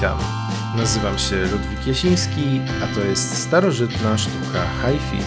[0.00, 0.18] Witam.
[0.76, 5.22] Nazywam się Ludwik Jasiński, a to jest starożytna sztuka hi-fi.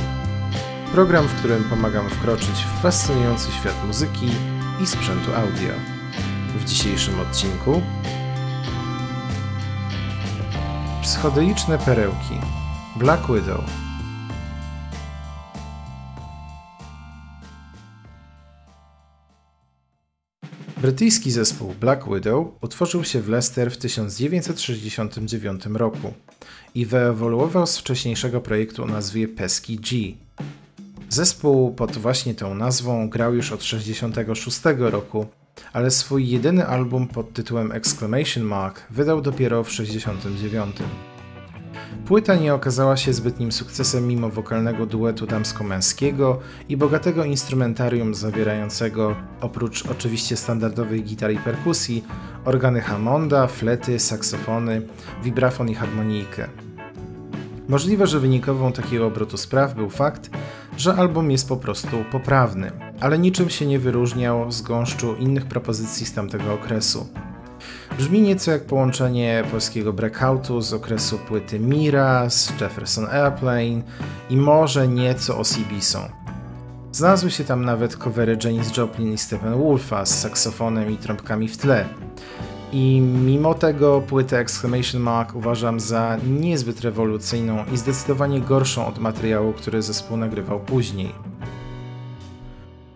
[0.92, 4.30] Program, w którym pomagam wkroczyć w fascynujący świat muzyki
[4.84, 5.74] i sprzętu audio.
[6.56, 7.82] W dzisiejszym odcinku
[11.02, 12.40] psychodeliczne perełki
[12.96, 13.64] Black Widow
[20.84, 26.14] Brytyjski zespół Black Widow utworzył się w Leicester w 1969 roku
[26.76, 30.14] i wyewoluował z wcześniejszego projektu o nazwie Pesky G.
[31.10, 35.26] Zespół pod właśnie tą nazwą grał już od 1966 roku,
[35.74, 40.76] ale swój jedyny album pod tytułem Exclamation Mark wydał dopiero w 1969.
[42.06, 49.86] Płyta nie okazała się zbytnim sukcesem mimo wokalnego duetu damsko-męskiego i bogatego instrumentarium zawierającego, oprócz
[49.86, 52.04] oczywiście standardowych gitar i perkusji,
[52.46, 54.82] organy Hammonda, flety, saksofony,
[55.24, 56.48] vibrafon i harmonijkę.
[57.68, 60.30] Możliwe, że wynikową takiego obrotu spraw był fakt,
[60.78, 66.06] że album jest po prostu poprawny, ale niczym się nie wyróżniał z gąszczu innych propozycji
[66.06, 67.08] z tamtego okresu.
[67.98, 73.82] Brzmi nieco jak połączenie polskiego breakoutu z okresu płyty Mira, z Jefferson Airplane
[74.30, 76.04] i może nieco o Seabeeson.
[76.92, 81.86] Znalazły się tam nawet covery Janis Joplin i Steppenwolfa z saksofonem i trąbkami w tle.
[82.72, 89.54] I mimo tego płytę Exclamation Mark uważam za niezbyt rewolucyjną i zdecydowanie gorszą od materiału,
[89.54, 91.12] który zespół nagrywał później.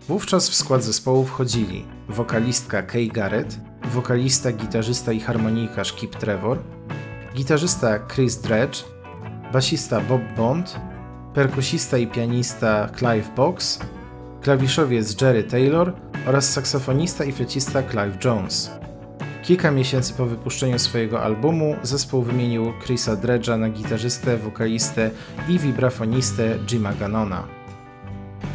[0.07, 3.59] Wówczas w skład zespołu wchodzili wokalistka Kay Garrett,
[3.93, 6.57] wokalista, gitarzysta i harmonikarz Kip Trevor,
[7.35, 8.83] gitarzysta Chris Dredge,
[9.53, 10.79] basista Bob Bond,
[11.33, 13.79] perkusista i pianista Clive Box,
[14.41, 15.93] klawiszowiec Jerry Taylor
[16.27, 18.71] oraz saksofonista i flecista Clive Jones.
[19.43, 25.11] Kilka miesięcy po wypuszczeniu swojego albumu zespół wymienił Chrisa Dredge'a na gitarzystę, wokalistę
[25.49, 27.56] i vibrafonistę Jima Gannona.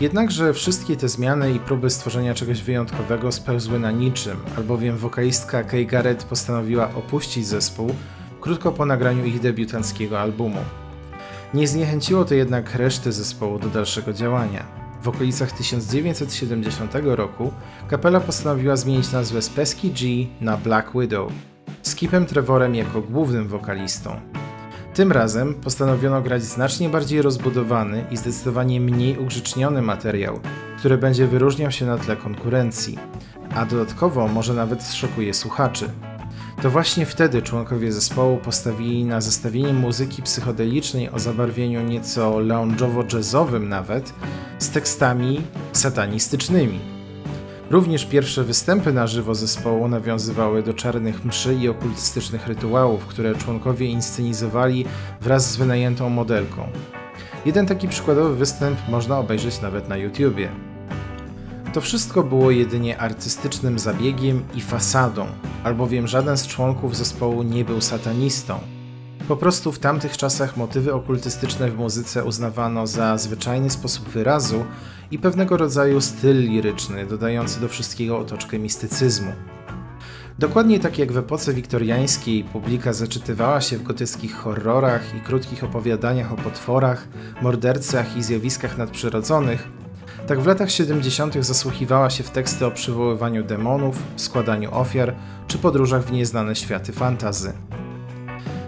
[0.02, 5.86] Jednakże wszystkie te zmiany i próby stworzenia czegoś wyjątkowego spełzły na niczym, albowiem wokalistka Kay
[5.86, 7.94] Garrett postanowiła opuścić zespół
[8.40, 10.60] krótko po nagraniu ich debiutanckiego albumu.
[11.54, 14.66] Nie zniechęciło to jednak reszty zespołu do dalszego działania.
[15.02, 17.52] W okolicach 1970 roku
[17.88, 21.32] kapela postanowiła zmienić nazwę z Pesky G na Black Widow,
[21.82, 24.20] z Kipem Trevorem jako głównym wokalistą.
[24.94, 30.40] Tym razem postanowiono grać znacznie bardziej rozbudowany i zdecydowanie mniej ugrzeczniony materiał,
[30.78, 32.98] który będzie wyróżniał się na tle konkurencji,
[33.54, 35.88] a dodatkowo może nawet zszokuje słuchaczy.
[36.62, 44.12] To właśnie wtedy członkowie zespołu postawili na zestawienie muzyki psychodelicznej o zabarwieniu nieco lounge'owo-jazzowym nawet,
[44.58, 45.42] z tekstami
[45.72, 46.91] satanistycznymi.
[47.72, 53.86] Również pierwsze występy na żywo zespołu nawiązywały do czarnych mszy i okultystycznych rytuałów, które członkowie
[53.86, 54.84] inscenizowali
[55.20, 56.68] wraz z wynajętą modelką.
[57.46, 60.48] Jeden taki przykładowy występ można obejrzeć nawet na YouTubie.
[61.72, 65.26] To wszystko było jedynie artystycznym zabiegiem i fasadą,
[65.64, 68.58] albowiem żaden z członków zespołu nie był satanistą.
[69.32, 74.64] Po prostu w tamtych czasach motywy okultystyczne w muzyce uznawano za zwyczajny sposób wyrazu
[75.10, 79.32] i pewnego rodzaju styl liryczny, dodający do wszystkiego otoczkę mistycyzmu.
[80.38, 86.32] Dokładnie tak jak w epoce wiktoriańskiej publika zaczytywała się w gotyckich horrorach i krótkich opowiadaniach
[86.32, 87.08] o potworach,
[87.42, 89.68] mordercach i zjawiskach nadprzyrodzonych,
[90.26, 91.34] tak w latach 70.
[91.44, 95.14] zasłuchiwała się w teksty o przywoływaniu demonów, składaniu ofiar
[95.46, 97.52] czy podróżach w nieznane światy fantazy.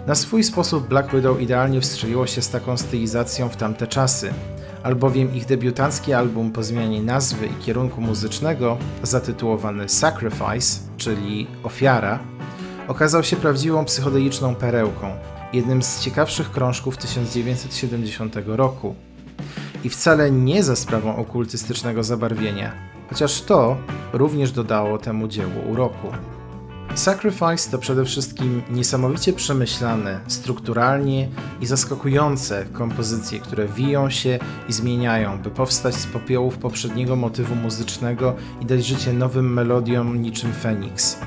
[0.07, 4.33] Na swój sposób Black Widow idealnie wstrzeliło się z taką stylizacją w tamte czasy,
[4.83, 12.19] albowiem ich debiutancki album po zmianie nazwy i kierunku muzycznego, zatytułowany Sacrifice, czyli Ofiara,
[12.87, 15.11] okazał się prawdziwą psychodeliczną perełką,
[15.53, 18.95] jednym z ciekawszych krążków 1970 roku.
[19.83, 22.71] I wcale nie za sprawą okultystycznego zabarwienia,
[23.09, 23.77] chociaż to
[24.13, 26.07] również dodało temu dziełu uroku.
[26.95, 31.29] Sacrifice to przede wszystkim niesamowicie przemyślane, strukturalnie
[31.61, 34.39] i zaskakujące kompozycje, które wiją się
[34.69, 40.53] i zmieniają, by powstać z popiołów poprzedniego motywu muzycznego i dać życie nowym melodiom niczym
[40.53, 41.17] Feniks.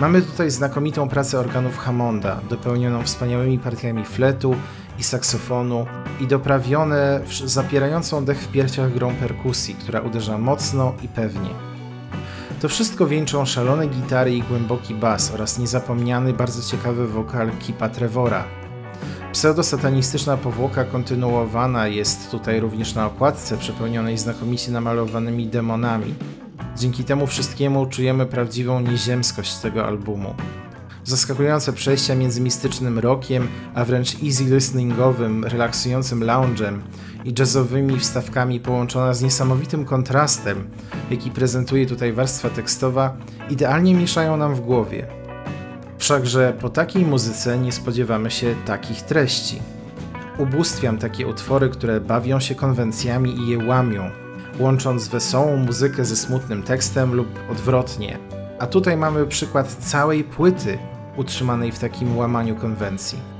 [0.00, 4.54] Mamy tutaj znakomitą pracę organów Hammonda, dopełnioną wspaniałymi partiami fletu
[4.98, 5.86] i saksofonu
[6.20, 11.75] i doprawione zapierającą dech w piersiach grą perkusji, która uderza mocno i pewnie.
[12.66, 18.44] To wszystko wieńczą szalone gitary i głęboki bas oraz niezapomniany, bardzo ciekawy wokal Kipa Trevora.
[19.32, 26.14] Pseudosatanistyczna powłoka kontynuowana jest tutaj również na okładce przepełnionej znakomicie namalowanymi demonami.
[26.76, 30.34] Dzięki temu wszystkiemu czujemy prawdziwą nieziemskość tego albumu.
[31.04, 36.82] Zaskakujące przejścia między mistycznym rockiem, a wręcz easy listeningowym, relaksującym loungem
[37.26, 40.70] i jazzowymi wstawkami połączona z niesamowitym kontrastem,
[41.10, 43.16] jaki prezentuje tutaj warstwa tekstowa,
[43.50, 45.06] idealnie mieszają nam w głowie.
[45.98, 49.58] Wszakże po takiej muzyce nie spodziewamy się takich treści.
[50.38, 54.10] Ubóstwiam takie utwory, które bawią się konwencjami i je łamią,
[54.58, 58.18] łącząc wesołą muzykę ze smutnym tekstem lub odwrotnie.
[58.58, 60.78] A tutaj mamy przykład całej płyty
[61.16, 63.35] utrzymanej w takim łamaniu konwencji.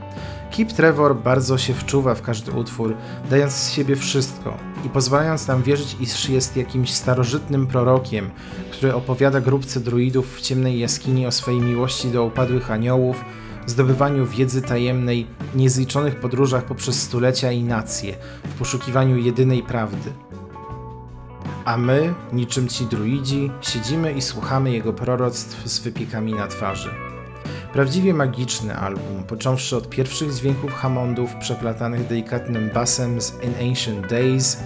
[0.51, 2.97] Kip Trevor bardzo się wczuwa w każdy utwór,
[3.31, 8.31] dając z siebie wszystko i pozwalając nam wierzyć, iż jest jakimś starożytnym prorokiem,
[8.71, 13.25] który opowiada grupce druidów w ciemnej jaskini o swojej miłości do upadłych aniołów,
[13.67, 20.13] zdobywaniu wiedzy tajemnej, niezliczonych podróżach poprzez stulecia i nacje, w poszukiwaniu jedynej prawdy.
[21.65, 27.06] A my, niczym ci druidzi, siedzimy i słuchamy jego proroctw z wypiekami na twarzy.
[27.77, 34.61] Prawdziwie magiczny album, począwszy od pierwszych dźwięków Hammondów przeplatanych delikatnym basem z In Ancient Days,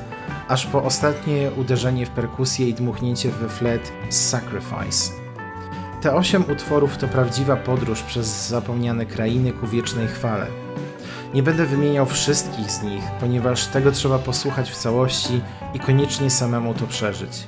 [0.48, 5.12] aż po ostatnie uderzenie w perkusję i dmuchnięcie we flet z Sacrifice.
[6.02, 10.46] Te osiem utworów to prawdziwa podróż przez zapomniane krainy ku wiecznej chwale.
[11.34, 15.40] Nie będę wymieniał wszystkich z nich, ponieważ tego trzeba posłuchać w całości
[15.74, 17.46] i koniecznie samemu to przeżyć.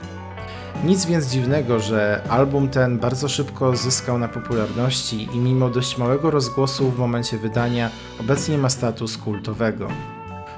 [0.85, 6.31] Nic więc dziwnego, że album ten bardzo szybko zyskał na popularności i mimo dość małego
[6.31, 7.91] rozgłosu w momencie wydania
[8.21, 9.89] obecnie ma status kultowego.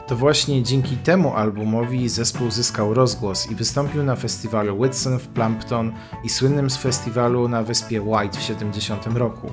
[0.06, 5.92] To właśnie dzięki temu albumowi zespół zyskał rozgłos i wystąpił na festiwalu Whitsun w Plumpton
[6.24, 9.52] i słynnym z festiwalu na wyspie White w 70 roku.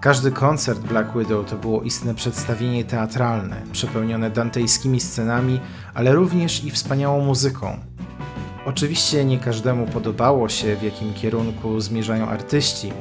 [0.00, 5.60] Każdy koncert Black Widow to było istne przedstawienie teatralne, przepełnione dantejskimi scenami,
[5.94, 7.78] ale również i wspaniałą muzyką.
[8.68, 12.92] Oczywiście nie każdemu podobało się, w jakim kierunku zmierzają artyści,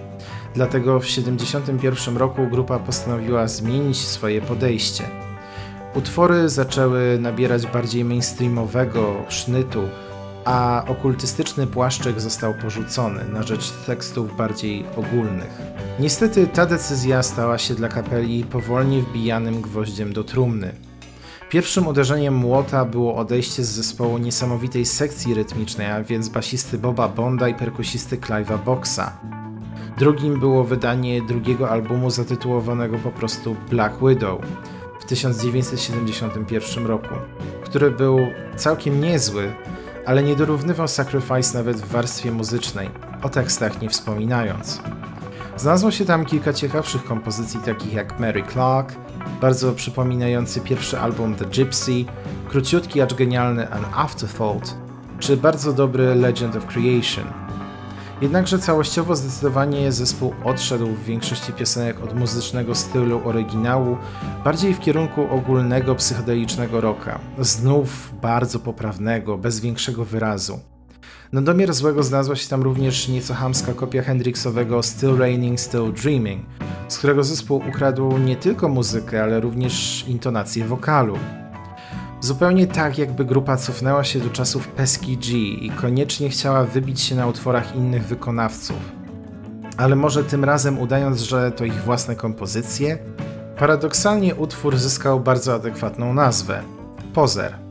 [0.56, 5.04] dlatego w 1971 roku grupa postanowiła zmienić swoje podejście.
[5.96, 9.82] Utwory zaczęły nabierać bardziej mainstreamowego sznytu,
[10.46, 15.62] a okultystyczny płaszczek został porzucony na rzecz tekstów bardziej ogólnych.
[16.00, 20.87] Niestety ta decyzja stała się dla kapeli powolnie wbijanym gwoździem do trumny.
[21.50, 27.48] Pierwszym uderzeniem młota było odejście z zespołu niesamowitej sekcji rytmicznej, a więc basisty Boba Bonda
[27.48, 29.20] i perkusisty Clive'a Boxa.
[29.98, 34.42] Drugim było wydanie drugiego albumu zatytułowanego po prostu Black Widow
[35.00, 37.16] w 1971 roku,
[37.64, 38.20] który był
[38.56, 39.54] całkiem niezły,
[40.06, 42.90] ale nie dorównywał Sacrifice nawet w warstwie muzycznej,
[43.24, 44.82] o tekstach nie wspominając.
[45.58, 48.96] Znalazło się tam kilka ciekawszych kompozycji takich jak Mary Clark,
[49.42, 52.06] bardzo przypominający pierwszy album The Gypsy,
[52.50, 54.76] króciutki acz genialny An Afterthought,
[55.20, 57.26] czy bardzo dobry Legend of Creation.
[58.22, 63.98] Jednakże całościowo zdecydowanie zespół odszedł w większości piosenek od muzycznego stylu oryginału,
[64.44, 70.60] bardziej w kierunku ogólnego psychodelicznego rocka, znów bardzo poprawnego, bez większego wyrazu.
[71.32, 76.46] Na domiar złego znalazła się tam również nieco hamska kopia Hendrixowego Still Raining, Still Dreaming,
[76.88, 81.18] z którego zespół ukradł nie tylko muzykę, ale również intonację wokalu.
[82.22, 87.16] Zupełnie tak, jakby grupa cofnęła się do czasów Pesky G i koniecznie chciała wybić się
[87.16, 88.78] na utworach innych wykonawców.
[89.78, 92.98] Ale może tym razem udając, że to ich własne kompozycje?
[93.58, 96.64] Paradoksalnie utwór zyskał bardzo adekwatną nazwę
[97.14, 97.67] Pozer.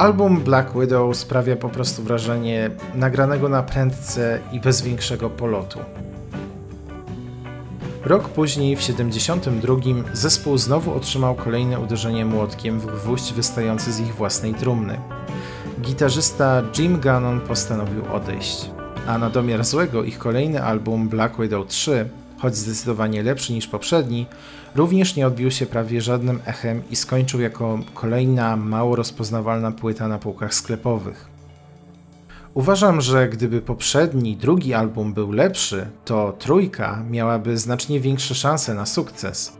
[0.00, 5.78] Album Black Widow sprawia po prostu wrażenie nagranego na prędce i bez większego polotu.
[8.04, 9.74] Rok później, w 72,
[10.12, 15.00] zespół znowu otrzymał kolejne uderzenie młotkiem w gwóźdź wystający z ich własnej trumny.
[15.80, 18.70] Gitarzysta Jim Gannon postanowił odejść,
[19.06, 22.08] a na domiar złego ich kolejny album Black Widow 3,
[22.40, 24.26] choć zdecydowanie lepszy niż poprzedni,
[24.74, 30.18] również nie odbił się prawie żadnym echem i skończył jako kolejna mało rozpoznawalna płyta na
[30.18, 31.28] półkach sklepowych.
[32.54, 38.86] Uważam, że gdyby poprzedni, drugi album był lepszy, to trójka miałaby znacznie większe szanse na
[38.86, 39.52] sukces.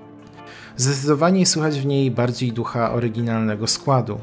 [0.77, 4.21] Zdecydowanie słychać w niej bardziej ducha oryginalnego składu.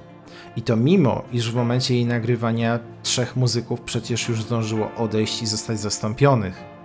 [0.55, 5.47] I to mimo, iż w momencie jej nagrywania trzech muzyków przecież już zdążyło odejść i
[5.47, 6.76] zostać zastąpionych.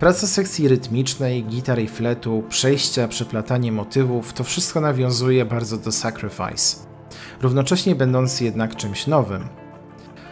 [0.00, 6.76] Praca sekcji rytmicznej, gitar i fletu, przejścia, przeplatanie motywów to wszystko nawiązuje bardzo do Sacrifice,
[7.42, 9.48] równocześnie będąc jednak czymś nowym.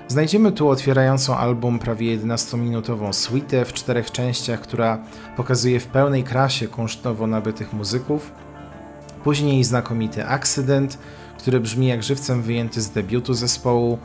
[0.08, 4.98] Znajdziemy tu otwierającą album prawie 11-minutową suite w czterech częściach, która
[5.36, 8.32] pokazuje w pełnej krasie kunszt nowo nabytych muzyków.
[9.24, 10.98] Później znakomity Accident,
[11.38, 13.98] który brzmi jak żywcem wyjęty z debiutu zespołu.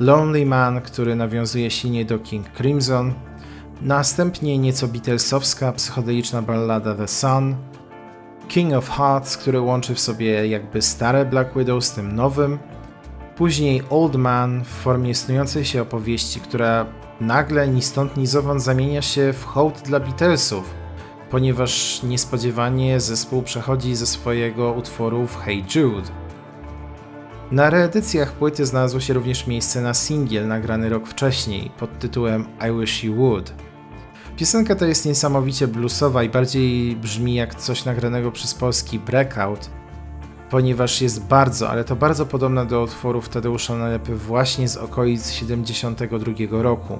[0.00, 3.14] Lonely Man, który nawiązuje silnie do King Crimson.
[3.84, 7.56] Następnie nieco Beatlesowska, psychodeliczna ballada The Sun,
[8.48, 12.58] King of Hearts, który łączy w sobie jakby stare Black Widow z tym nowym,
[13.36, 16.86] później Old Man w formie snującej się opowieści, która
[17.20, 20.74] nagle ni stąd ni zowąd zamienia się w hołd dla Beatlesów,
[21.30, 26.10] ponieważ niespodziewanie zespół przechodzi ze swojego utworu w Hey Jude.
[27.50, 32.80] Na reedycjach płyty znalazło się również miejsce na singiel nagrany rok wcześniej pod tytułem I
[32.80, 33.54] Wish You Would.
[34.36, 39.70] Piosenka ta jest niesamowicie bluesowa i bardziej brzmi jak coś nagranego przez polski Breakout,
[40.50, 46.62] ponieważ jest bardzo, ale to bardzo podobna do utworów Tadeusza Nalepy właśnie z okolic 72
[46.62, 46.98] roku.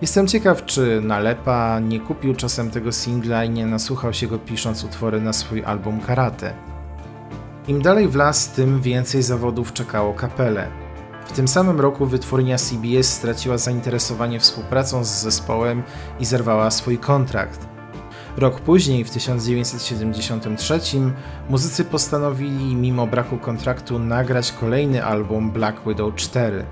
[0.00, 4.84] Jestem ciekaw, czy Nalepa nie kupił czasem tego singla i nie nasłuchał się go pisząc
[4.84, 6.54] utwory na swój album Karate.
[7.68, 10.81] Im dalej w las, tym więcej zawodów czekało kapelę.
[11.26, 15.82] W tym samym roku wytwórnia CBS straciła zainteresowanie współpracą z zespołem
[16.20, 17.72] i zerwała swój kontrakt.
[18.36, 20.80] Rok później, w 1973,
[21.48, 26.64] muzycy postanowili, mimo braku kontraktu, nagrać kolejny album Black Widow 4.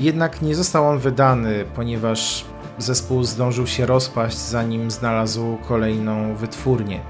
[0.00, 2.44] Jednak nie został on wydany, ponieważ
[2.78, 7.00] zespół zdążył się rozpaść, zanim znalazł kolejną wytwórnię.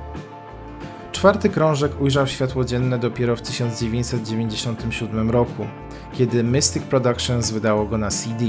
[1.13, 5.67] Czwarty krążek ujrzał światło dzienne dopiero w 1997 roku,
[6.15, 8.45] kiedy Mystic Productions wydało go na CD.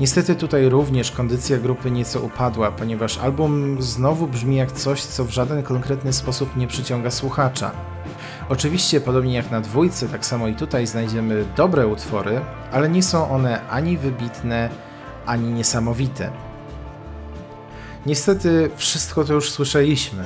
[0.00, 5.30] Niestety tutaj również kondycja grupy nieco upadła, ponieważ album znowu brzmi jak coś, co w
[5.30, 7.70] żaden konkretny sposób nie przyciąga słuchacza.
[8.48, 12.40] Oczywiście, podobnie jak na dwójce, tak samo i tutaj znajdziemy dobre utwory,
[12.72, 14.70] ale nie są one ani wybitne,
[15.26, 16.30] ani niesamowite.
[18.06, 20.24] Niestety, wszystko to już słyszeliśmy.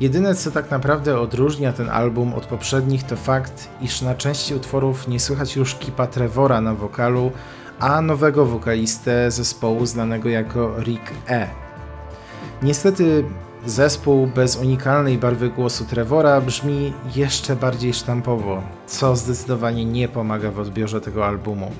[0.00, 5.08] Jedyne, co tak naprawdę odróżnia ten album od poprzednich, to fakt, iż na części utworów
[5.08, 7.32] nie słychać już Kipa Trevora na wokalu,
[7.78, 11.48] a nowego wokalistę zespołu znanego jako Rick E.
[12.62, 13.24] Niestety
[13.66, 20.58] zespół bez unikalnej barwy głosu Trevora brzmi jeszcze bardziej sztampowo, co zdecydowanie nie pomaga w
[20.58, 21.70] odbiorze tego albumu.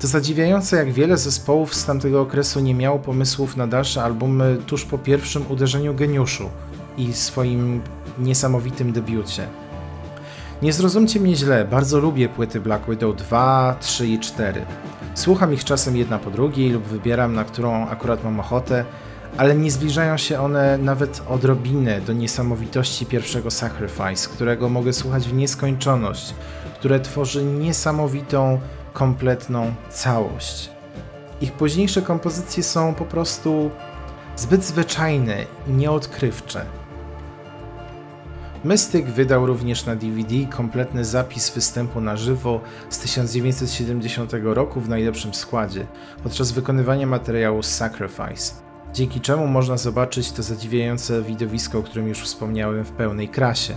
[0.00, 4.84] To zadziwiające, jak wiele zespołów z tamtego okresu nie miało pomysłów na dalsze albumy tuż
[4.84, 6.50] po pierwszym uderzeniu geniuszu
[6.96, 7.82] i swoim
[8.18, 9.48] niesamowitym debiucie.
[10.62, 14.66] Nie zrozumcie mnie źle, bardzo lubię płyty Black Widow 2, 3 i 4.
[15.14, 18.84] Słucham ich czasem jedna po drugiej lub wybieram, na którą akurat mam ochotę,
[19.36, 25.34] ale nie zbliżają się one nawet odrobinę do niesamowitości pierwszego Sacrifice, którego mogę słuchać w
[25.34, 26.34] nieskończoność,
[26.74, 28.60] które tworzy niesamowitą,
[28.92, 30.70] kompletną całość.
[31.40, 33.70] Ich późniejsze kompozycje są po prostu
[34.36, 36.64] zbyt zwyczajne i nieodkrywcze.
[38.66, 45.34] Mystic wydał również na DVD kompletny zapis występu na żywo z 1970 roku w najlepszym
[45.34, 45.86] składzie,
[46.22, 48.54] podczas wykonywania materiału Sacrifice,
[48.92, 53.76] dzięki czemu można zobaczyć to zadziwiające widowisko, o którym już wspomniałem w pełnej krasie.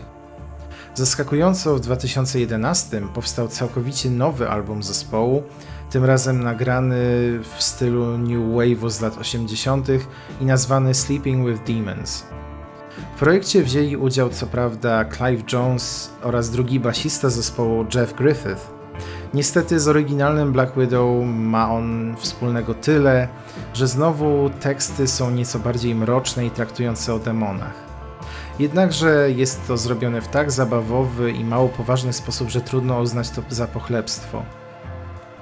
[0.94, 5.44] Zaskakująco w 2011 powstał całkowicie nowy album zespołu,
[5.90, 6.96] tym razem nagrany
[7.56, 9.88] w stylu New Wave'u z lat 80.
[10.42, 12.24] i nazwany Sleeping with Demons.
[13.20, 18.72] W projekcie wzięli udział co prawda Clive Jones oraz drugi basista zespołu Jeff Griffith.
[19.34, 23.28] Niestety z oryginalnym Black Widow ma on wspólnego tyle,
[23.74, 27.74] że znowu teksty są nieco bardziej mroczne i traktujące o demonach.
[28.60, 33.42] Jednakże jest to zrobione w tak zabawowy i mało poważny sposób, że trudno uznać to
[33.50, 34.44] za pochlebstwo.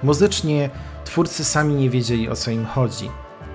[0.04, 0.70] Muzycznie
[1.06, 3.10] twórcy sami nie wiedzieli o co im chodzi.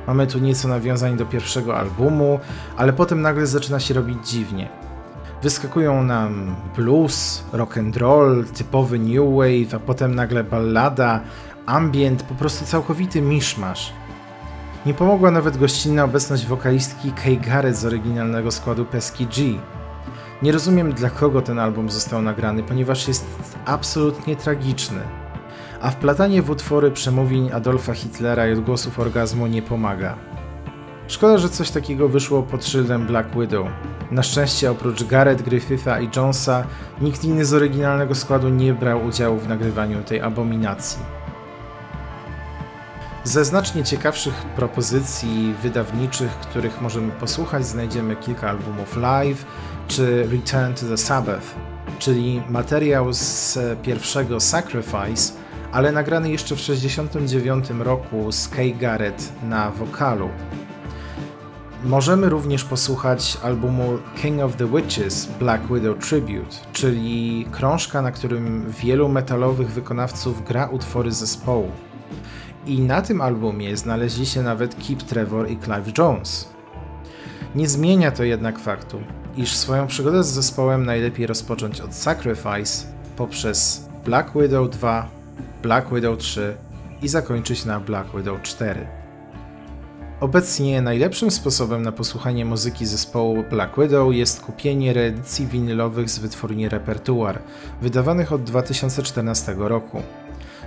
[0.06, 2.40] Mamy tu nieco nawiązań do pierwszego albumu,
[2.76, 4.68] ale potem nagle zaczyna się robić dziwnie.
[5.42, 11.20] Wyskakują nam blues, rock and roll, typowy new wave, a potem nagle ballada,
[11.66, 13.92] ambient, po prostu całkowity miszmasz.
[14.86, 19.58] Nie pomogła nawet gościnna obecność wokalistki Kay Garrett z oryginalnego składu Pesky G.
[20.42, 23.26] Nie rozumiem dla kogo ten album został nagrany, ponieważ jest
[23.64, 25.21] absolutnie tragiczny
[25.82, 30.16] a wplatanie w utwory przemówień Adolfa Hitlera i odgłosów orgazmu nie pomaga.
[31.08, 33.66] Szkoda, że coś takiego wyszło pod szyldem Black Widow.
[34.10, 36.64] Na szczęście oprócz Garrett, Griffitha i Jonesa
[37.00, 41.02] nikt inny z oryginalnego składu nie brał udziału w nagrywaniu tej abominacji.
[43.24, 49.44] Ze znacznie ciekawszych propozycji wydawniczych, których możemy posłuchać, znajdziemy kilka albumów live
[49.88, 51.46] czy Return to the Sabbath,
[51.98, 55.32] czyli materiał z pierwszego Sacrifice,
[55.72, 60.28] ale nagrany jeszcze w 1969 roku z Kay Garrett na wokalu.
[61.84, 68.70] Możemy również posłuchać albumu King of the Witches Black Widow Tribute, czyli krążka, na którym
[68.82, 71.70] wielu metalowych wykonawców gra utwory zespołu.
[72.66, 76.48] I na tym albumie znaleźli się nawet Kip Trevor i Clive Jones.
[77.54, 79.00] Nie zmienia to jednak faktu,
[79.36, 82.86] iż swoją przygodę z zespołem najlepiej rozpocząć od Sacrifice
[83.16, 85.21] poprzez Black Widow 2,
[85.62, 86.56] Black Widow 3
[87.02, 88.86] i zakończyć na Black Widow 4.
[90.20, 96.68] Obecnie najlepszym sposobem na posłuchanie muzyki zespołu Black Widow jest kupienie reedycji winylowych z wytwórni
[96.68, 97.38] Repertuar,
[97.82, 100.02] wydawanych od 2014 roku.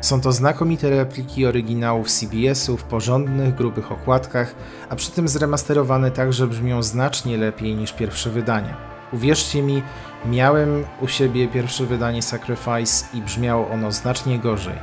[0.02, 4.56] Są to znakomite repliki oryginałów CBS-u w porządnych, grubych okładkach,
[4.90, 8.78] a przy tym zremasterowane tak, że brzmią znacznie lepiej niż pierwsze wydania.
[9.14, 9.84] Uwierzcie mi,
[10.30, 14.76] miałem u siebie pierwsze wydanie Sacrifice i brzmiało ono znacznie gorzej.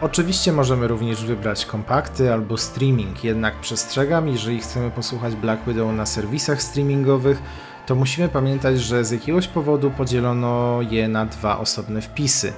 [0.00, 6.06] Oczywiście możemy również wybrać kompakty albo streaming, jednak przestrzegam, jeżeli chcemy posłuchać Black Widow na
[6.06, 7.42] serwisach streamingowych,
[7.86, 12.52] to musimy pamiętać, że z jakiegoś powodu podzielono je na dwa osobne wpisy.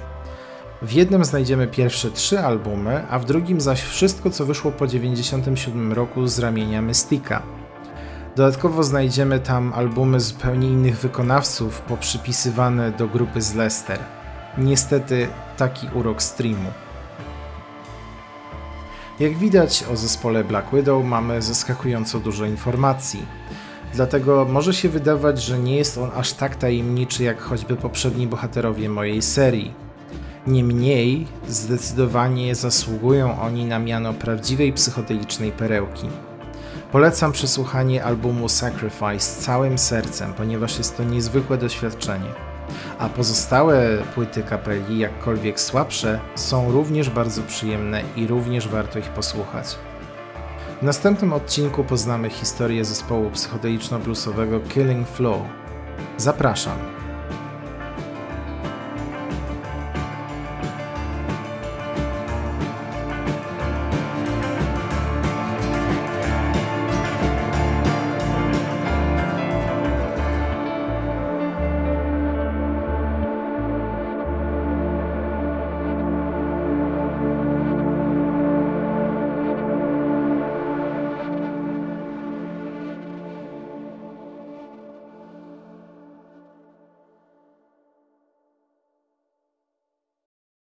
[0.81, 5.93] W jednym znajdziemy pierwsze trzy albumy, a w drugim zaś wszystko, co wyszło po 1997
[5.93, 7.41] roku z ramienia Mystika.
[8.35, 13.99] Dodatkowo znajdziemy tam albumy zupełnie innych wykonawców, poprzypisywane do grupy z Leicester.
[14.57, 16.71] Niestety taki urok streamu.
[19.19, 23.25] Jak widać o zespole Black Widow mamy zaskakująco dużo informacji.
[23.93, 28.89] Dlatego może się wydawać, że nie jest on aż tak tajemniczy jak choćby poprzedni bohaterowie
[28.89, 29.73] mojej serii.
[30.47, 36.07] Niemniej, zdecydowanie zasługują oni na miano prawdziwej psychodelicznej perełki.
[36.93, 42.29] Polecam przesłuchanie albumu Sacrifice całym sercem, ponieważ jest to niezwykłe doświadczenie.
[42.99, 49.75] A pozostałe płyty kapeli, jakkolwiek słabsze, są również bardzo przyjemne i również warto ich posłuchać.
[50.81, 55.41] W następnym odcinku poznamy historię zespołu psychodeliczno-bluesowego Killing Flow.
[56.17, 56.92] Zapraszam!